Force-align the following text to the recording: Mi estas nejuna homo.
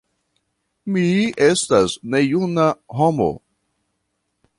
Mi 0.95 1.03
estas 1.47 1.93
nejuna 2.15 2.65
homo. 3.01 3.29